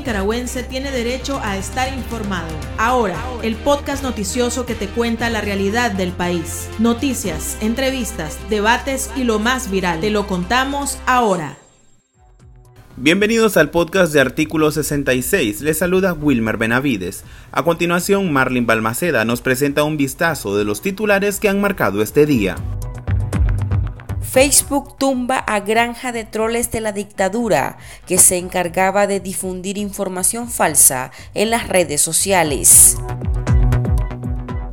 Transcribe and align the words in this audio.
nicaragüense 0.00 0.62
tiene 0.62 0.90
derecho 0.90 1.40
a 1.42 1.58
estar 1.58 1.92
informado. 1.92 2.48
Ahora, 2.78 3.16
el 3.42 3.54
podcast 3.54 4.02
noticioso 4.02 4.64
que 4.64 4.74
te 4.74 4.88
cuenta 4.88 5.28
la 5.28 5.42
realidad 5.42 5.92
del 5.92 6.12
país. 6.12 6.70
Noticias, 6.78 7.58
entrevistas, 7.60 8.38
debates 8.48 9.10
y 9.14 9.24
lo 9.24 9.38
más 9.38 9.70
viral. 9.70 10.00
Te 10.00 10.08
lo 10.08 10.26
contamos 10.26 10.98
ahora. 11.04 11.58
Bienvenidos 12.96 13.58
al 13.58 13.70
podcast 13.70 14.14
de 14.14 14.20
Artículo 14.20 14.70
66. 14.70 15.60
Les 15.60 15.76
saluda 15.76 16.14
Wilmer 16.14 16.56
Benavides. 16.56 17.24
A 17.52 17.62
continuación, 17.62 18.32
Marlin 18.32 18.66
Balmaceda 18.66 19.26
nos 19.26 19.42
presenta 19.42 19.84
un 19.84 19.98
vistazo 19.98 20.56
de 20.56 20.64
los 20.64 20.80
titulares 20.80 21.40
que 21.40 21.50
han 21.50 21.60
marcado 21.60 22.00
este 22.00 22.24
día. 22.24 22.56
Facebook 24.30 24.96
tumba 24.96 25.38
a 25.38 25.58
Granja 25.58 26.12
de 26.12 26.22
Troles 26.22 26.70
de 26.70 26.80
la 26.80 26.92
Dictadura, 26.92 27.78
que 28.06 28.16
se 28.16 28.36
encargaba 28.36 29.08
de 29.08 29.18
difundir 29.18 29.76
información 29.76 30.48
falsa 30.48 31.10
en 31.34 31.50
las 31.50 31.66
redes 31.66 32.00
sociales. 32.00 32.96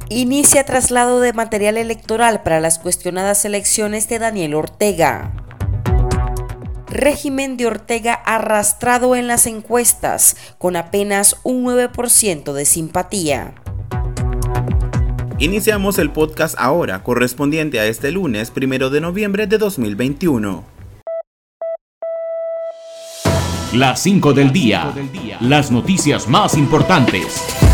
Inicia 0.09 0.63
traslado 0.63 1.21
de 1.21 1.33
material 1.33 1.77
electoral 1.77 2.43
para 2.43 2.59
las 2.59 2.77
cuestionadas 2.77 3.45
elecciones 3.45 4.07
de 4.07 4.19
Daniel 4.19 4.53
Ortega. 4.53 5.31
Régimen 6.85 7.57
de 7.57 7.65
Ortega 7.65 8.13
arrastrado 8.13 9.15
en 9.15 9.25
las 9.25 9.47
encuestas, 9.47 10.37
con 10.59 10.75
apenas 10.75 11.37
un 11.41 11.65
9% 11.65 12.53
de 12.53 12.65
simpatía. 12.65 13.55
Iniciamos 15.39 15.99
el 15.99 16.09
podcast 16.09 16.55
ahora, 16.57 17.03
correspondiente 17.03 17.79
a 17.79 17.85
este 17.85 18.11
lunes, 18.11 18.49
primero 18.49 18.89
de 18.89 19.01
noviembre 19.01 19.45
de 19.45 19.59
2021. 19.59 20.63
Las 23.73 23.99
5 24.01 24.33
del 24.33 24.51
día. 24.51 24.91
Las 25.39 25.69
noticias 25.69 26.27
más 26.27 26.57
importantes. 26.57 27.66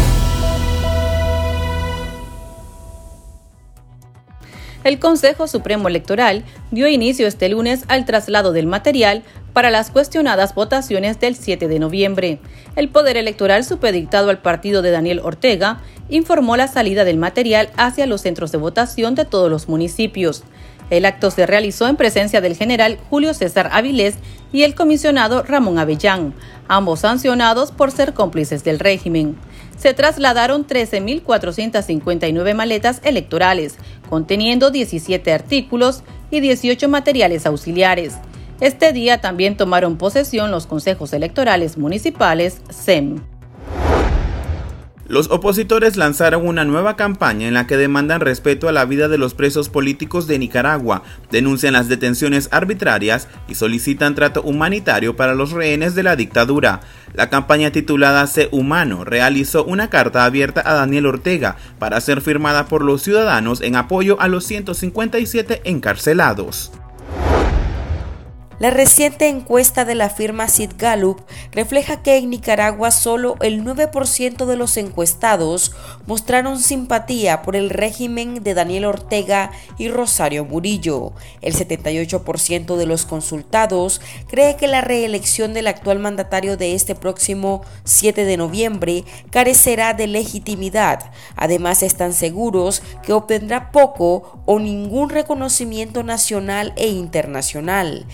El 4.83 4.99
Consejo 4.99 5.47
Supremo 5.47 5.87
Electoral 5.87 6.43
dio 6.71 6.87
inicio 6.87 7.25
este 7.25 7.47
lunes 7.47 7.85
al 7.87 8.05
traslado 8.05 8.51
del 8.51 8.67
material 8.67 9.23
para 9.53 9.71
las 9.71 9.91
cuestionadas 9.91 10.55
votaciones 10.55 11.19
del 11.19 11.35
7 11.35 11.67
de 11.69 11.79
noviembre. 11.79 12.39
El 12.75 12.89
Poder 12.89 13.15
Electoral 13.15 13.63
supedictado 13.63 14.29
al 14.29 14.41
partido 14.41 14.81
de 14.81 14.91
Daniel 14.91 15.21
Ortega 15.23 15.79
informó 16.09 16.57
la 16.57 16.67
salida 16.67 17.05
del 17.05 17.17
material 17.17 17.69
hacia 17.77 18.07
los 18.07 18.21
centros 18.21 18.51
de 18.51 18.57
votación 18.57 19.15
de 19.15 19.23
todos 19.23 19.49
los 19.49 19.69
municipios. 19.69 20.43
El 20.89 21.05
acto 21.05 21.31
se 21.31 21.45
realizó 21.47 21.87
en 21.87 21.95
presencia 21.95 22.41
del 22.41 22.57
general 22.57 22.99
Julio 23.09 23.33
César 23.33 23.69
Avilés 23.71 24.15
y 24.51 24.63
el 24.63 24.75
comisionado 24.75 25.43
Ramón 25.43 25.79
Avellán, 25.79 26.33
ambos 26.67 26.99
sancionados 26.99 27.71
por 27.71 27.91
ser 27.91 28.13
cómplices 28.13 28.63
del 28.63 28.79
régimen. 28.79 29.37
Se 29.77 29.93
trasladaron 29.93 30.67
13.459 30.67 32.53
maletas 32.53 33.01
electorales, 33.03 33.77
conteniendo 34.13 34.69
17 34.69 35.33
artículos 35.33 36.03
y 36.29 36.39
18 36.39 36.87
materiales 36.87 37.47
auxiliares. 37.47 38.13
Este 38.61 38.93
día 38.93 39.21
también 39.21 39.57
tomaron 39.57 39.97
posesión 39.97 40.51
los 40.51 40.67
consejos 40.67 41.13
electorales 41.13 41.79
municipales 41.79 42.61
SEM. 42.69 43.32
Los 45.07 45.29
opositores 45.31 45.97
lanzaron 45.97 46.47
una 46.47 46.63
nueva 46.63 46.95
campaña 46.95 47.47
en 47.47 47.53
la 47.53 47.67
que 47.67 47.75
demandan 47.75 48.21
respeto 48.21 48.69
a 48.69 48.71
la 48.71 48.85
vida 48.85 49.09
de 49.09 49.17
los 49.17 49.33
presos 49.33 49.67
políticos 49.67 50.27
de 50.27 50.39
Nicaragua, 50.39 51.03
denuncian 51.29 51.73
las 51.73 51.89
detenciones 51.89 52.47
arbitrarias 52.51 53.27
y 53.49 53.55
solicitan 53.55 54.15
trato 54.15 54.41
humanitario 54.43 55.17
para 55.17 55.35
los 55.35 55.51
rehenes 55.51 55.93
de 55.93 56.03
la 56.03 56.15
dictadura. 56.15 56.79
La 57.13 57.29
campaña 57.29 57.71
titulada 57.71 58.25
Sé 58.27 58.47
Humano 58.53 59.03
realizó 59.03 59.65
una 59.65 59.89
carta 59.89 60.23
abierta 60.23 60.63
a 60.65 60.73
Daniel 60.73 61.07
Ortega 61.07 61.57
para 61.79 61.99
ser 61.99 62.21
firmada 62.21 62.67
por 62.67 62.81
los 62.81 63.01
ciudadanos 63.01 63.59
en 63.59 63.75
apoyo 63.75 64.19
a 64.21 64.29
los 64.29 64.45
157 64.45 65.63
encarcelados. 65.65 66.71
La 68.63 68.69
reciente 68.69 69.27
encuesta 69.27 69.83
de 69.83 69.93
la 69.93 70.09
firma 70.09 70.47
Sid 70.47 70.71
Gallup 70.77 71.19
refleja 71.51 72.01
que 72.01 72.15
en 72.15 72.29
Nicaragua 72.29 72.91
solo 72.91 73.35
el 73.41 73.61
9% 73.61 74.45
de 74.45 74.55
los 74.55 74.77
encuestados 74.77 75.73
mostraron 76.07 76.57
simpatía 76.57 77.41
por 77.41 77.57
el 77.57 77.69
régimen 77.69 78.41
de 78.41 78.53
Daniel 78.53 78.85
Ortega 78.85 79.51
y 79.77 79.89
Rosario 79.89 80.45
Murillo. 80.45 81.11
El 81.41 81.55
78% 81.55 82.77
de 82.77 82.85
los 82.85 83.05
consultados 83.05 83.99
cree 84.29 84.55
que 84.55 84.69
la 84.69 84.79
reelección 84.79 85.53
del 85.53 85.67
actual 85.67 85.99
mandatario 85.99 86.55
de 86.55 86.73
este 86.73 86.95
próximo 86.95 87.65
7 87.83 88.23
de 88.23 88.37
noviembre 88.37 89.03
carecerá 89.29 89.93
de 89.93 90.07
legitimidad. 90.07 91.11
Además 91.35 91.83
están 91.83 92.13
seguros 92.13 92.81
que 93.01 93.11
obtendrá 93.11 93.71
poco 93.73 94.41
o 94.45 94.59
ningún 94.59 95.09
reconocimiento 95.09 96.03
nacional 96.03 96.71
e 96.77 96.87
internacional. 96.87 98.05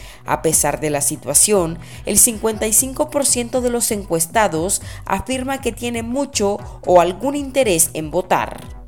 Pesar 0.42 0.80
de 0.80 0.90
la 0.90 1.02
situación, 1.02 1.80
el 2.06 2.18
55% 2.18 3.62
de 3.62 3.70
los 3.70 3.92
encuestados 3.92 4.82
afirma 5.06 5.62
que 5.62 5.72
tiene 5.72 6.04
mucho 6.04 6.58
o 6.86 7.02
algún 7.02 7.36
interés 7.36 7.92
en 7.94 8.12
votar. 8.12 8.79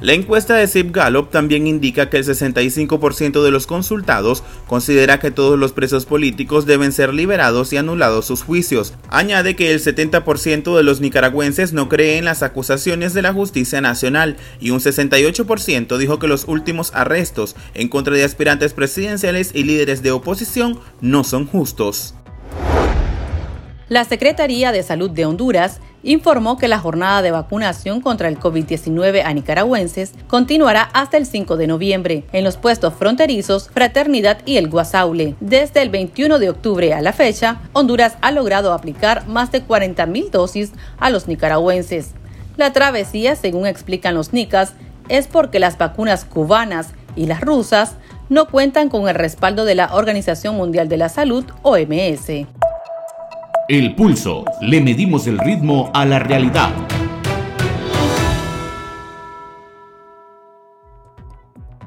La 0.00 0.14
encuesta 0.14 0.54
de 0.54 0.66
Zip 0.66 0.94
Gallup 0.94 1.28
también 1.30 1.66
indica 1.66 2.08
que 2.08 2.16
el 2.16 2.24
65% 2.24 3.42
de 3.42 3.50
los 3.50 3.66
consultados 3.66 4.42
considera 4.66 5.20
que 5.20 5.30
todos 5.30 5.58
los 5.58 5.72
presos 5.72 6.06
políticos 6.06 6.64
deben 6.64 6.92
ser 6.92 7.12
liberados 7.12 7.74
y 7.74 7.76
anulados 7.76 8.24
sus 8.24 8.42
juicios. 8.42 8.94
Añade 9.10 9.56
que 9.56 9.72
el 9.72 9.78
70% 9.78 10.74
de 10.74 10.82
los 10.82 11.02
nicaragüenses 11.02 11.74
no 11.74 11.90
cree 11.90 12.16
en 12.16 12.24
las 12.24 12.42
acusaciones 12.42 13.12
de 13.12 13.20
la 13.20 13.34
justicia 13.34 13.82
nacional 13.82 14.38
y 14.58 14.70
un 14.70 14.80
68% 14.80 15.98
dijo 15.98 16.18
que 16.18 16.28
los 16.28 16.48
últimos 16.48 16.94
arrestos 16.94 17.54
en 17.74 17.88
contra 17.88 18.14
de 18.14 18.24
aspirantes 18.24 18.72
presidenciales 18.72 19.50
y 19.52 19.64
líderes 19.64 20.02
de 20.02 20.12
oposición 20.12 20.80
no 21.02 21.24
son 21.24 21.46
justos. 21.46 22.14
La 23.90 24.04
Secretaría 24.04 24.72
de 24.72 24.82
Salud 24.82 25.10
de 25.10 25.26
Honduras 25.26 25.80
informó 26.02 26.58
que 26.58 26.68
la 26.68 26.78
jornada 26.78 27.22
de 27.22 27.30
vacunación 27.30 28.00
contra 28.00 28.28
el 28.28 28.38
COVID-19 28.38 29.22
a 29.24 29.32
nicaragüenses 29.34 30.12
continuará 30.28 30.82
hasta 30.92 31.16
el 31.16 31.26
5 31.26 31.56
de 31.56 31.66
noviembre 31.66 32.24
en 32.32 32.44
los 32.44 32.56
puestos 32.56 32.94
fronterizos 32.94 33.68
Fraternidad 33.70 34.38
y 34.44 34.56
el 34.56 34.68
Guasaule. 34.68 35.34
Desde 35.40 35.82
el 35.82 35.90
21 35.90 36.38
de 36.38 36.50
octubre 36.50 36.94
a 36.94 37.00
la 37.00 37.12
fecha, 37.12 37.60
Honduras 37.72 38.16
ha 38.20 38.32
logrado 38.32 38.72
aplicar 38.72 39.26
más 39.26 39.52
de 39.52 39.64
40.000 39.66 40.30
dosis 40.30 40.72
a 40.98 41.10
los 41.10 41.28
nicaragüenses. 41.28 42.12
La 42.56 42.72
travesía, 42.72 43.36
según 43.36 43.66
explican 43.66 44.14
los 44.14 44.32
nicas, 44.32 44.74
es 45.08 45.26
porque 45.26 45.58
las 45.58 45.78
vacunas 45.78 46.24
cubanas 46.24 46.88
y 47.16 47.26
las 47.26 47.40
rusas 47.40 47.96
no 48.28 48.46
cuentan 48.46 48.88
con 48.88 49.08
el 49.08 49.14
respaldo 49.16 49.64
de 49.64 49.74
la 49.74 49.94
Organización 49.94 50.56
Mundial 50.56 50.88
de 50.88 50.96
la 50.96 51.08
Salud, 51.08 51.44
OMS. 51.62 52.46
El 53.70 53.94
pulso. 53.94 54.44
Le 54.60 54.80
medimos 54.80 55.28
el 55.28 55.38
ritmo 55.38 55.92
a 55.94 56.04
la 56.04 56.18
realidad. 56.18 56.72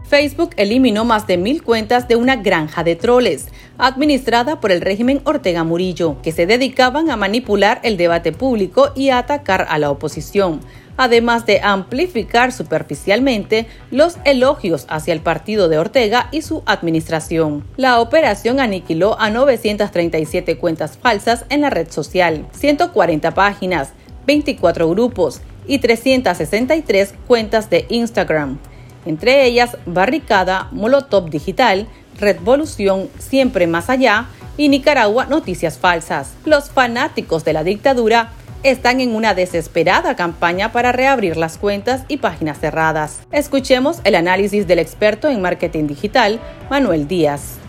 Facebook 0.06 0.52
eliminó 0.56 1.04
más 1.04 1.28
de 1.28 1.36
mil 1.36 1.62
cuentas 1.62 2.08
de 2.08 2.16
una 2.16 2.38
granja 2.38 2.86
de 2.86 2.96
troles, 2.96 3.50
administrada 3.78 4.62
por 4.62 4.72
el 4.72 4.80
régimen 4.80 5.20
Ortega 5.26 5.66
Murillo, 5.66 6.22
que 6.22 6.32
se 6.32 6.46
dedicaban 6.46 7.12
a 7.12 7.18
manipular 7.18 7.82
el 7.84 7.98
debate 7.98 8.32
público 8.32 8.94
y 8.96 9.10
a 9.10 9.18
atacar 9.18 9.66
a 9.68 9.78
la 9.78 9.92
oposición, 9.92 10.62
además 10.98 11.46
de 11.46 11.62
amplificar 11.62 12.52
superficialmente 12.52 13.68
los 13.92 14.18
elogios 14.26 14.86
hacia 14.90 15.14
el 15.14 15.22
partido 15.22 15.70
de 15.70 15.78
Ortega 15.78 16.30
y 16.31 16.42
su 16.42 16.64
administración. 16.66 17.64
La 17.78 18.00
operación 18.00 18.59
aniquiló 18.59 19.20
a 19.20 19.30
937 19.30 20.57
cuentas 20.57 20.98
falsas 20.98 21.45
en 21.50 21.62
la 21.62 21.69
red 21.69 21.90
social, 21.90 22.48
140 22.51 23.34
páginas, 23.34 23.90
24 24.28 24.90
grupos 24.90 25.42
y 25.68 25.80
363 25.80 27.13
cuentas 27.28 27.69
de 27.69 27.86
Instagram 27.90 28.60
entre 29.06 29.45
ellas 29.45 29.78
Barricada, 29.86 30.68
Molotov 30.72 31.30
Digital, 31.30 31.88
Revolución 32.19 33.10
Siempre 33.19 33.68
Más 33.68 33.90
Allá 33.90 34.28
y 34.57 34.69
Nicaragua 34.69 35.25
Noticias 35.25 35.78
Falsas. 35.78 36.34
Los 36.45 36.69
fanáticos 36.69 37.44
de 37.44 37.54
la 37.54 37.63
dictadura 37.63 38.31
están 38.63 39.01
en 39.01 39.13
una 39.13 39.33
desesperada 39.33 40.15
campaña 40.15 40.71
para 40.71 40.94
reabrir 40.94 41.36
las 41.36 41.57
cuentas 41.57 42.06
y 42.07 42.18
páginas 42.18 42.60
cerradas. 42.60 43.21
Escuchemos 43.31 44.00
el 44.06 44.15
análisis 44.15 44.65
del 44.68 44.80
experto 44.80 45.30
en 45.30 45.42
marketing 45.42 45.88
digital, 45.88 46.39
Manuel 46.69 47.07
Díaz. 47.07 47.60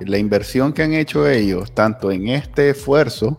La 0.00 0.16
inversión 0.16 0.72
que 0.72 0.82
han 0.82 0.94
hecho 0.94 1.28
ellos, 1.28 1.74
tanto 1.74 2.10
en 2.10 2.28
este 2.28 2.70
esfuerzo 2.70 3.36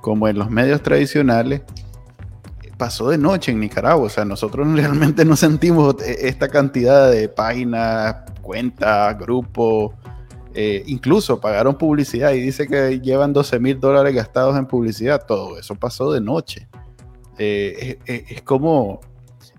como 0.00 0.26
en 0.26 0.38
los 0.38 0.50
medios 0.50 0.82
tradicionales, 0.82 1.60
pasó 2.78 3.10
de 3.10 3.18
noche 3.18 3.52
en 3.52 3.60
Nicaragua. 3.60 4.06
O 4.06 4.08
sea, 4.08 4.24
nosotros 4.24 4.66
realmente 4.74 5.26
no 5.26 5.36
sentimos 5.36 5.96
esta 6.00 6.48
cantidad 6.48 7.10
de 7.10 7.28
páginas, 7.28 8.16
cuentas, 8.40 9.18
grupos, 9.18 9.92
Eh, 10.60 10.82
incluso 10.86 11.40
pagaron 11.40 11.78
publicidad 11.78 12.32
y 12.32 12.40
dice 12.40 12.66
que 12.66 12.98
llevan 12.98 13.32
12 13.32 13.60
mil 13.60 13.78
dólares 13.78 14.12
gastados 14.12 14.58
en 14.58 14.66
publicidad. 14.66 15.24
Todo 15.24 15.56
eso 15.56 15.76
pasó 15.76 16.10
de 16.10 16.20
noche. 16.20 16.66
Eh, 17.38 18.00
es, 18.04 18.42
como, 18.42 18.98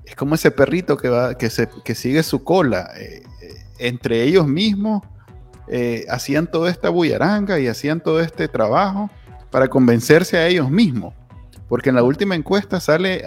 es 0.04 0.14
como 0.18 0.36
ese 0.36 0.52
perrito 0.52 0.98
que, 0.98 1.08
va, 1.08 1.36
que, 1.36 1.50
se, 1.50 1.70
que 1.86 1.96
sigue 1.96 2.22
su 2.22 2.44
cola. 2.44 2.92
Eh, 2.98 3.24
entre 3.78 4.24
ellos 4.24 4.46
mismos 4.46 5.02
hacían 6.10 6.52
toda 6.52 6.70
esta 6.70 6.90
bullaranga 6.90 7.62
y 7.62 7.68
hacían 7.68 8.02
todo 8.02 8.20
este 8.20 8.50
trabajo 8.50 9.10
para 9.52 9.70
convencerse 9.70 10.36
a 10.36 10.48
ellos 10.48 10.70
mismos. 10.70 11.14
Porque 11.70 11.92
en 11.92 11.96
la 11.96 12.04
última 12.04 12.36
encuesta 12.36 12.82
sale 12.82 13.24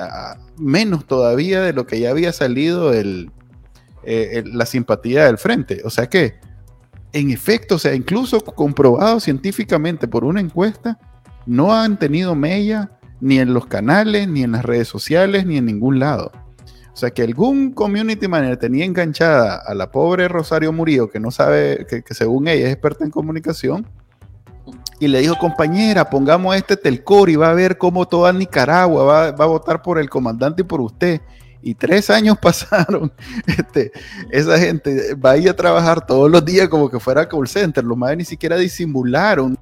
menos 0.58 1.06
todavía 1.06 1.62
de 1.62 1.72
lo 1.72 1.86
que 1.86 2.00
ya 2.00 2.10
había 2.10 2.34
salido 2.34 2.92
el, 2.92 3.30
la 4.04 4.66
simpatía 4.66 5.24
del 5.24 5.38
frente. 5.38 5.80
O 5.86 5.88
sea 5.88 6.10
que 6.10 6.51
en 7.12 7.30
efecto, 7.30 7.76
o 7.76 7.78
sea, 7.78 7.94
incluso 7.94 8.40
comprobado 8.40 9.20
científicamente 9.20 10.08
por 10.08 10.24
una 10.24 10.40
encuesta, 10.40 10.98
no 11.46 11.74
han 11.74 11.98
tenido 11.98 12.34
mella 12.34 12.90
ni 13.20 13.38
en 13.38 13.54
los 13.54 13.66
canales, 13.66 14.28
ni 14.28 14.42
en 14.42 14.52
las 14.52 14.64
redes 14.64 14.88
sociales, 14.88 15.46
ni 15.46 15.56
en 15.56 15.66
ningún 15.66 15.98
lado. 15.98 16.32
O 16.92 16.96
sea, 16.96 17.10
que 17.10 17.22
algún 17.22 17.72
community 17.72 18.28
manager 18.28 18.56
tenía 18.58 18.84
enganchada 18.84 19.56
a 19.56 19.74
la 19.74 19.90
pobre 19.90 20.28
Rosario 20.28 20.72
Murillo, 20.72 21.10
que 21.10 21.20
no 21.20 21.30
sabe, 21.30 21.86
que, 21.88 22.14
según 22.14 22.48
ella 22.48 22.66
es 22.66 22.72
experta 22.72 23.04
en 23.04 23.10
comunicación, 23.10 23.86
y 25.00 25.08
le 25.08 25.20
dijo, 25.20 25.36
compañera, 25.36 26.10
pongamos 26.10 26.54
este 26.54 26.76
telcor 26.76 27.28
y 27.28 27.36
va 27.36 27.50
a 27.50 27.54
ver 27.54 27.76
cómo 27.76 28.06
toda 28.06 28.32
Nicaragua 28.32 29.04
va, 29.04 29.32
va 29.32 29.44
a 29.44 29.48
votar 29.48 29.82
por 29.82 29.98
el 29.98 30.08
comandante 30.08 30.62
y 30.62 30.64
por 30.64 30.80
usted 30.80 31.20
y 31.62 31.74
tres 31.74 32.10
años 32.10 32.36
pasaron, 32.42 33.12
este, 33.46 33.92
esa 34.30 34.58
gente 34.58 35.14
va 35.14 35.32
a 35.32 35.36
ir 35.36 35.48
a 35.48 35.56
trabajar 35.56 36.04
todos 36.04 36.30
los 36.30 36.44
días 36.44 36.68
como 36.68 36.90
que 36.90 37.00
fuera 37.00 37.28
call 37.28 37.48
center, 37.48 37.84
los 37.84 37.96
más 37.96 38.16
ni 38.16 38.24
siquiera 38.24 38.56
disimularon. 38.56 39.56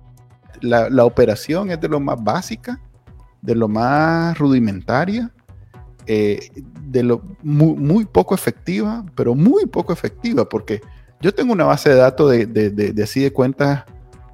La, 0.62 1.04
operación 1.06 1.70
es 1.70 1.80
de 1.80 1.88
lo 1.88 2.00
más 2.00 2.22
básica, 2.22 2.78
de 3.40 3.54
lo 3.54 3.66
más 3.66 4.36
rudimentaria, 4.36 5.30
eh, 6.06 6.50
de 6.82 7.02
lo 7.02 7.22
muy, 7.42 8.04
poco 8.04 8.34
efectiva, 8.34 9.06
pero 9.14 9.34
muy 9.34 9.64
poco 9.64 9.94
efectiva, 9.94 10.46
porque 10.46 10.82
yo 11.22 11.32
tengo 11.32 11.54
una 11.54 11.64
base 11.64 11.88
de 11.88 11.94
datos 11.94 12.30
de, 12.30 12.46
de, 12.46 13.02
así 13.02 13.22
de 13.22 13.32
cuentas 13.32 13.84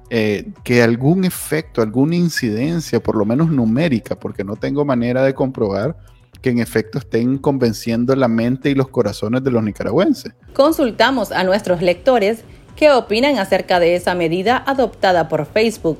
eh, 0.09 0.51
que 0.65 0.83
algún 0.83 1.23
efecto, 1.23 1.81
alguna 1.81 2.17
incidencia, 2.17 3.01
por 3.01 3.15
lo 3.15 3.23
menos 3.23 3.49
numérica, 3.49 4.19
porque 4.19 4.43
no 4.43 4.57
tengo 4.57 4.83
manera 4.83 5.23
de 5.23 5.33
comprobar, 5.33 5.95
que 6.41 6.49
en 6.49 6.59
efecto 6.59 6.99
estén 6.99 7.37
convenciendo 7.37 8.15
la 8.15 8.27
mente 8.27 8.69
y 8.69 8.75
los 8.75 8.89
corazones 8.89 9.43
de 9.43 9.51
los 9.51 9.63
nicaragüenses. 9.63 10.33
Consultamos 10.53 11.31
a 11.31 11.43
nuestros 11.43 11.81
lectores 11.81 12.43
qué 12.75 12.91
opinan 12.91 13.39
acerca 13.39 13.79
de 13.79 13.95
esa 13.95 14.15
medida 14.15 14.63
adoptada 14.65 15.27
por 15.27 15.45
Facebook. 15.45 15.99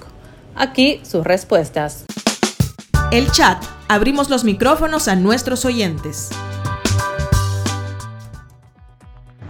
Aquí 0.56 1.00
sus 1.04 1.24
respuestas. 1.26 2.06
El 3.12 3.32
chat. 3.32 3.64
Abrimos 3.90 4.30
los 4.30 4.44
micrófonos 4.44 5.08
a 5.08 5.16
nuestros 5.16 5.64
oyentes. 5.64 6.30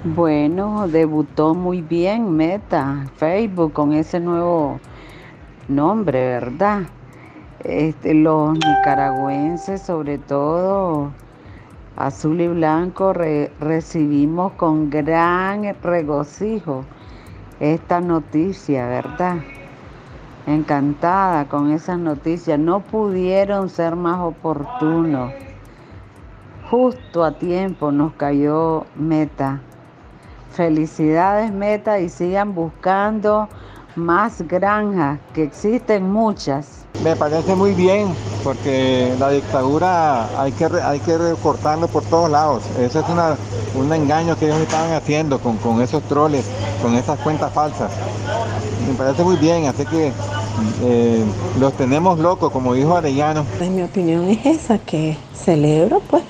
Bueno, 0.03 0.87
debutó 0.87 1.55
muy 1.55 1.81
bien 1.81 2.31
Meta, 2.31 3.07
Facebook, 3.17 3.73
con 3.73 3.93
ese 3.93 4.19
nuevo 4.19 4.79
nombre, 5.67 6.19
¿verdad? 6.19 6.83
Este, 7.67 8.13
los 8.13 8.53
nicaragüenses, 8.53 9.81
sobre 9.81 10.17
todo 10.17 11.11
azul 11.97 12.39
y 12.39 12.47
blanco, 12.47 13.11
recibimos 13.11 14.53
con 14.53 14.89
gran 14.89 15.75
regocijo 15.83 16.85
esta 17.59 17.99
noticia, 17.99 18.87
¿verdad? 18.87 19.39
Encantada 20.45 21.49
con 21.49 21.71
esa 21.71 21.97
noticia. 21.97 22.57
No 22.57 22.79
pudieron 22.79 23.67
ser 23.67 23.97
más 23.97 24.21
oportunos. 24.21 25.33
Justo 26.71 27.25
a 27.25 27.33
tiempo 27.33 27.91
nos 27.91 28.13
cayó 28.13 28.85
Meta. 28.95 29.59
Felicidades 30.51 31.51
Meta 31.51 31.99
y 31.99 32.07
sigan 32.07 32.55
buscando 32.55 33.49
más 33.97 34.41
granjas, 34.43 35.19
que 35.33 35.43
existen 35.43 36.09
muchas 36.09 36.76
me 37.03 37.15
parece 37.15 37.55
muy 37.55 37.73
bien 37.73 38.13
porque 38.43 39.13
la 39.19 39.29
dictadura 39.29 40.41
hay 40.41 40.51
que, 40.51 40.65
hay 40.65 40.99
que 40.99 41.17
recortarlo 41.17 41.87
por 41.87 42.03
todos 42.03 42.29
lados. 42.29 42.63
Eso 42.79 42.99
es 42.99 43.05
un 43.75 43.93
engaño 43.93 44.37
que 44.37 44.45
ellos 44.45 44.59
estaban 44.59 44.93
haciendo 44.93 45.39
con, 45.39 45.57
con 45.57 45.81
esos 45.81 46.03
troles, 46.03 46.45
con 46.81 46.95
esas 46.95 47.19
cuentas 47.19 47.51
falsas. 47.51 47.91
Me 48.87 48.93
parece 48.95 49.23
muy 49.23 49.35
bien, 49.35 49.65
así 49.65 49.85
que 49.85 50.11
eh, 50.83 51.23
los 51.59 51.73
tenemos 51.73 52.19
locos, 52.19 52.51
como 52.51 52.73
dijo 52.73 52.95
Arellano. 52.95 53.45
Pues 53.57 53.69
mi 53.69 53.83
opinión 53.83 54.27
es 54.29 54.45
esa, 54.45 54.77
que 54.79 55.17
celebro 55.33 56.01
pues 56.09 56.23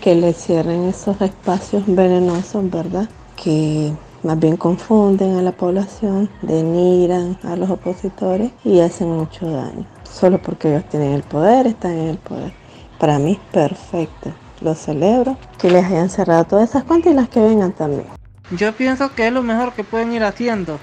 que 0.00 0.14
le 0.14 0.32
cierren 0.32 0.84
esos 0.84 1.20
espacios 1.20 1.84
venenosos, 1.86 2.68
¿verdad? 2.70 3.08
Que 3.36 3.92
más 4.22 4.38
bien 4.38 4.56
confunden 4.56 5.36
a 5.36 5.42
la 5.42 5.52
población, 5.52 6.28
denigran 6.42 7.38
a 7.44 7.54
los 7.56 7.70
opositores 7.70 8.50
y 8.64 8.80
hacen 8.80 9.16
mucho 9.16 9.48
daño 9.50 9.99
solo 10.10 10.38
porque 10.38 10.68
ellos 10.68 10.84
tienen 10.88 11.12
el 11.12 11.22
poder, 11.22 11.66
están 11.66 11.92
en 11.92 12.08
el 12.08 12.18
poder. 12.18 12.52
Para 12.98 13.18
mí 13.18 13.32
es 13.32 13.52
perfecto, 13.52 14.32
lo 14.60 14.74
celebro, 14.74 15.36
que 15.58 15.70
les 15.70 15.84
hayan 15.84 16.10
cerrado 16.10 16.44
todas 16.44 16.70
esas 16.70 16.84
cuentas 16.84 17.12
y 17.12 17.16
las 17.16 17.28
que 17.28 17.40
vengan 17.40 17.72
también. 17.72 18.06
Yo 18.50 18.72
pienso 18.72 19.14
que 19.14 19.28
es 19.28 19.32
lo 19.32 19.42
mejor 19.42 19.72
que 19.72 19.84
pueden 19.84 20.12
ir 20.12 20.24
haciendo, 20.24 20.78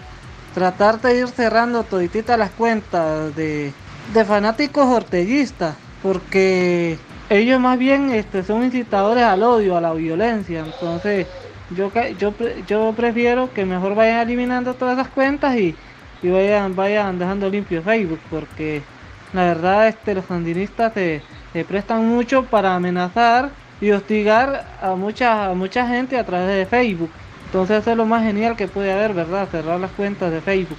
tratar 0.56 1.02
de 1.02 1.20
ir 1.20 1.28
cerrando 1.28 1.84
todititas 1.84 2.40
las 2.40 2.52
cuentas 2.52 3.36
de, 3.36 3.74
de 4.14 4.26
fanáticos 4.26 4.86
orteguistas, 4.86 5.76
porque 6.02 6.98
ellos 7.30 7.60
más 7.60 7.78
bien 7.78 8.10
este, 8.12 8.44
son 8.44 8.64
incitadores 8.64 9.24
al 9.24 9.44
odio, 9.44 9.76
a 9.78 9.82
la 9.82 9.94
violencia, 9.94 10.62
entonces 10.62 11.28
yo, 11.70 11.92
yo, 12.18 12.34
yo 12.66 12.94
prefiero 12.96 13.52
que 13.52 13.66
mejor 13.66 13.96
vayan 13.96 14.22
eliminando 14.22 14.76
todas 14.76 14.98
esas 14.98 15.12
cuentas 15.12 15.56
y, 15.58 15.76
y 16.22 16.30
vayan, 16.30 16.76
vayan 16.76 17.20
dejando 17.20 17.50
limpio 17.50 17.84
Facebook, 17.84 18.24
porque 18.30 18.88
la 19.34 19.44
verdad, 19.44 19.88
este, 19.88 20.16
los 20.16 20.26
sandinistas 20.26 20.94
se, 20.94 21.22
prestan 21.68 22.08
mucho 22.08 22.46
para 22.46 22.76
amenazar 22.76 23.50
y 23.82 23.90
hostigar 23.92 24.66
a 24.82 24.94
mucha, 24.96 25.48
a 25.48 25.54
mucha 25.56 25.88
gente 25.88 26.18
a 26.18 26.26
través 26.26 26.56
de 26.56 26.66
Facebook. 26.68 27.10
Entonces 27.46 27.82
eso 27.82 27.92
es 27.92 27.98
lo 27.98 28.06
más 28.06 28.24
genial 28.24 28.56
que 28.56 28.68
puede 28.68 28.92
haber, 28.92 29.14
¿verdad? 29.14 29.48
Cerrar 29.50 29.80
las 29.80 29.92
cuentas 29.92 30.32
de 30.32 30.42
Facebook. 30.42 30.78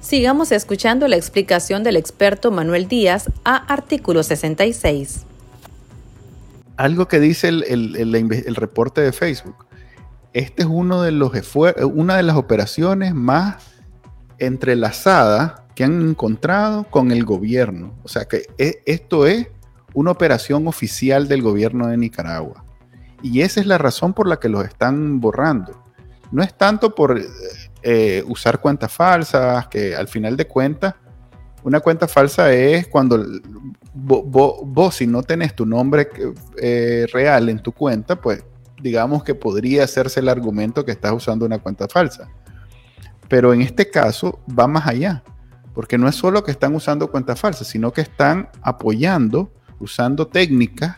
Sigamos 0.00 0.52
escuchando 0.52 1.08
la 1.08 1.16
explicación 1.16 1.82
del 1.82 1.96
experto 1.96 2.52
Manuel 2.52 2.86
Díaz 2.86 3.28
a 3.44 3.56
artículo 3.56 4.22
66. 4.22 5.26
Algo 6.76 7.08
que 7.08 7.18
dice 7.18 7.48
el, 7.48 7.64
el 7.66 8.54
reporte 8.54 9.00
de 9.00 9.12
Facebook. 9.12 9.66
Este 10.32 10.62
es 10.62 10.68
uno 10.70 11.02
de 11.02 11.10
los 11.10 11.32
una 11.92 12.16
de 12.16 12.22
las 12.22 12.36
operaciones 12.36 13.14
más 13.14 13.56
entrelazadas 14.38 15.62
que 15.78 15.84
han 15.84 16.08
encontrado 16.08 16.82
con 16.90 17.12
el 17.12 17.24
gobierno. 17.24 17.94
O 18.02 18.08
sea 18.08 18.24
que 18.24 18.46
e, 18.58 18.82
esto 18.84 19.28
es 19.28 19.46
una 19.94 20.10
operación 20.10 20.66
oficial 20.66 21.28
del 21.28 21.40
gobierno 21.40 21.86
de 21.86 21.96
Nicaragua. 21.96 22.64
Y 23.22 23.42
esa 23.42 23.60
es 23.60 23.66
la 23.68 23.78
razón 23.78 24.12
por 24.12 24.26
la 24.26 24.40
que 24.40 24.48
los 24.48 24.64
están 24.64 25.20
borrando. 25.20 25.80
No 26.32 26.42
es 26.42 26.52
tanto 26.58 26.96
por 26.96 27.22
eh, 27.84 28.24
usar 28.26 28.60
cuentas 28.60 28.90
falsas, 28.90 29.68
que 29.68 29.94
al 29.94 30.08
final 30.08 30.36
de 30.36 30.48
cuentas, 30.48 30.96
una 31.62 31.78
cuenta 31.78 32.08
falsa 32.08 32.52
es 32.52 32.88
cuando 32.88 33.24
vos, 33.94 34.96
si 34.96 35.06
no 35.06 35.22
tenés 35.22 35.54
tu 35.54 35.64
nombre 35.64 36.08
eh, 36.60 37.06
real 37.12 37.50
en 37.50 37.60
tu 37.60 37.70
cuenta, 37.70 38.20
pues 38.20 38.44
digamos 38.82 39.22
que 39.22 39.36
podría 39.36 39.84
hacerse 39.84 40.18
el 40.18 40.28
argumento 40.28 40.84
que 40.84 40.90
estás 40.90 41.12
usando 41.12 41.46
una 41.46 41.60
cuenta 41.60 41.86
falsa. 41.86 42.28
Pero 43.28 43.54
en 43.54 43.62
este 43.62 43.88
caso 43.88 44.40
va 44.58 44.66
más 44.66 44.84
allá. 44.84 45.22
Porque 45.78 45.96
no 45.96 46.08
es 46.08 46.16
solo 46.16 46.42
que 46.42 46.50
están 46.50 46.74
usando 46.74 47.08
cuentas 47.08 47.38
falsas, 47.38 47.68
sino 47.68 47.92
que 47.92 48.00
están 48.00 48.48
apoyando, 48.62 49.52
usando 49.78 50.26
técnicas 50.26 50.96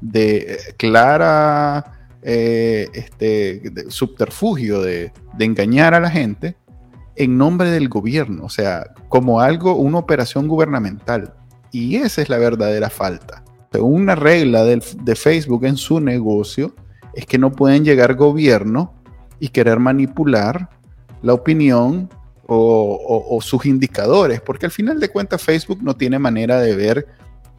de 0.00 0.36
eh, 0.38 0.58
clara 0.76 2.08
eh, 2.22 2.88
este, 2.92 3.62
subterfugio 3.88 4.82
de, 4.82 5.12
engañar 5.38 5.94
a 5.94 6.00
la 6.00 6.10
gente 6.10 6.56
en 7.14 7.38
nombre 7.38 7.70
del 7.70 7.88
gobierno, 7.88 8.46
o 8.46 8.48
sea, 8.48 8.88
como 9.08 9.40
algo, 9.40 9.76
una 9.76 9.98
operación 9.98 10.48
gubernamental. 10.48 11.34
Y 11.70 11.94
esa 11.94 12.20
es 12.20 12.28
la 12.28 12.38
verdadera 12.38 12.90
falta. 12.90 13.44
Una 13.78 14.16
regla 14.16 14.64
de, 14.64 14.82
de 15.04 15.14
Facebook 15.14 15.66
en 15.66 15.76
su 15.76 16.00
negocio 16.00 16.74
es 17.14 17.26
que 17.26 17.38
no 17.38 17.52
pueden 17.52 17.84
llegar 17.84 18.16
gobierno 18.16 18.92
y 19.38 19.50
querer 19.50 19.78
manipular 19.78 20.68
la 21.22 21.32
opinión 21.32 22.08
o, 22.48 23.38
sus 23.42 23.66
indicadores, 23.66 24.40
porque 24.40 24.66
al 24.66 24.72
final 24.72 25.00
de 25.00 25.08
cuentas 25.08 25.42
Facebook 25.42 25.80
no 25.82 25.96
tiene 25.96 26.18
manera 26.18 26.60
de 26.60 26.76
ver 26.76 27.06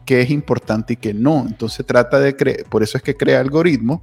qué 0.06 0.22
es 0.22 0.30
importante 0.30 0.94
y 0.94 0.96
qué 0.98 1.14
no. 1.14 1.46
Entonces 1.48 1.86
trata 1.86 2.20
de 2.20 2.36
crear, 2.36 2.64
por 2.66 2.84
eso 2.84 2.98
es 2.98 3.04
que 3.04 3.16
crea 3.16 3.40
algoritmos 3.40 4.02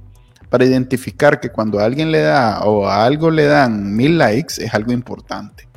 para 0.49 0.65
identificar 0.65 1.39
que 1.39 1.49
cuando 1.49 1.79
alguien 1.79 2.11
le 2.11 2.21
da 2.21 2.61
o 2.63 2.87
a 2.87 3.03
algo 3.03 3.31
le 3.31 3.45
dan 3.45 3.95
mil 3.95 4.17
likes 4.17 4.63
es 4.63 4.73
algo 4.73 4.91
importante. 4.91 5.67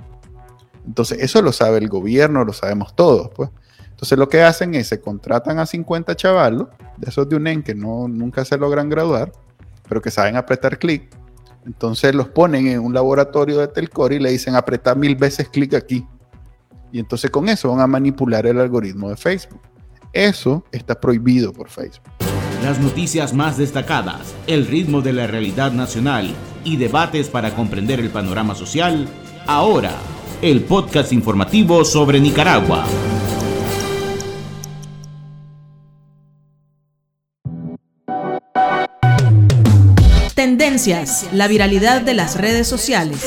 Entonces, 0.86 1.18
eso 1.20 1.42
lo 1.42 1.52
sabe 1.52 1.78
el 1.78 1.88
gobierno, 1.88 2.44
lo 2.44 2.54
sabemos 2.54 2.96
todos, 2.96 3.30
pues. 3.34 3.50
Entonces, 3.90 4.18
lo 4.18 4.28
que 4.28 4.42
hacen 4.42 4.74
es 4.74 4.86
se 4.86 5.00
contratan 5.00 5.58
a 5.58 5.66
50 5.66 6.16
chavalos, 6.16 6.68
de 6.96 7.10
esos 7.10 7.28
de 7.28 7.36
UNEN 7.36 7.62
que 7.62 7.74
no, 7.74 8.08
nunca 8.08 8.44
se 8.44 8.56
logran 8.56 8.88
graduar, 8.88 9.32
pero 9.86 10.00
que 10.00 10.10
saben 10.10 10.36
apretar 10.36 10.78
clic. 10.78 11.10
Entonces, 11.66 12.14
los 12.14 12.28
ponen 12.28 12.66
en 12.66 12.80
un 12.80 12.94
laboratorio 12.94 13.58
de 13.58 13.68
Telcor 13.68 14.12
y 14.12 14.18
le 14.18 14.30
dicen 14.30 14.56
apretar 14.56 14.96
mil 14.96 15.16
veces 15.16 15.48
clic 15.48 15.74
aquí. 15.74 16.06
Y 16.92 16.98
entonces, 16.98 17.30
con 17.30 17.48
eso 17.48 17.70
van 17.70 17.80
a 17.80 17.86
manipular 17.86 18.46
el 18.46 18.58
algoritmo 18.58 19.10
de 19.10 19.16
Facebook. 19.16 19.60
Eso 20.12 20.64
está 20.72 20.98
prohibido 20.98 21.52
por 21.52 21.68
Facebook. 21.68 22.08
Las 22.62 22.80
noticias 22.80 23.34
más 23.34 23.56
destacadas, 23.56 24.34
el 24.46 24.66
ritmo 24.66 25.00
de 25.00 25.12
la 25.12 25.26
realidad 25.26 25.72
nacional 25.72 26.34
y 26.64 26.76
debates 26.76 27.28
para 27.28 27.54
comprender 27.54 28.00
el 28.00 28.10
panorama 28.10 28.54
social, 28.54 29.06
ahora, 29.46 29.92
el 30.42 30.62
podcast 30.62 31.12
informativo 31.12 31.84
sobre 31.84 32.20
Nicaragua. 32.20 32.84
Tendencias, 40.38 41.26
la 41.32 41.48
viralidad 41.48 42.00
de 42.00 42.14
las 42.14 42.36
redes 42.36 42.68
sociales. 42.68 43.18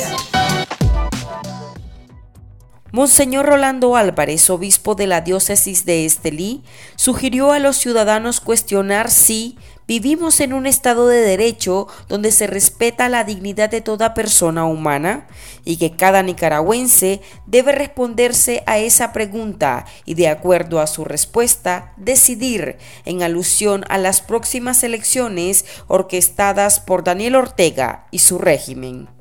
Monseñor 2.93 3.47
Rolando 3.47 3.97
Álvarez, 3.97 4.49
obispo 4.49 4.95
de 4.95 5.07
la 5.07 5.19
diócesis 5.19 5.83
de 5.83 6.05
Estelí, 6.05 6.63
sugirió 6.95 7.51
a 7.51 7.59
los 7.59 7.75
ciudadanos 7.75 8.39
cuestionar 8.39 9.11
si 9.11 9.57
vivimos 9.87 10.39
en 10.39 10.53
un 10.53 10.65
estado 10.65 11.07
de 11.07 11.21
derecho 11.21 11.87
donde 12.07 12.31
se 12.31 12.47
respeta 12.47 13.09
la 13.09 13.23
dignidad 13.23 13.69
de 13.69 13.81
toda 13.81 14.13
persona 14.13 14.65
humana 14.65 15.27
y 15.65 15.77
que 15.77 15.91
cada 15.91 16.23
nicaragüense 16.23 17.21
debe 17.45 17.71
responderse 17.71 18.63
a 18.65 18.79
esa 18.79 19.13
pregunta 19.13 19.85
y 20.05 20.15
de 20.15 20.27
acuerdo 20.27 20.79
a 20.79 20.87
su 20.87 21.05
respuesta 21.05 21.93
decidir 21.97 22.77
en 23.05 23.23
alusión 23.23 23.83
a 23.89 23.97
las 23.97 24.21
próximas 24.21 24.83
elecciones 24.83 25.65
orquestadas 25.87 26.79
por 26.79 27.03
Daniel 27.03 27.35
Ortega 27.35 28.07
y 28.11 28.19
su 28.19 28.37
régimen. 28.37 29.20